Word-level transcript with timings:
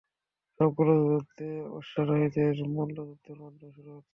সবগুলো 0.59 0.93
যুদ্ধ 1.03 1.39
অশ্বারোহীদের 1.77 2.55
মল্লযুদ্ধের 2.69 3.37
মাধ্যমে 3.41 3.71
শুরু 3.75 3.89
হত। 3.95 4.05